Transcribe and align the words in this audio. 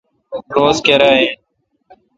روز 0.55 0.77
کیرا 0.85 1.09
این۔ 1.19 1.27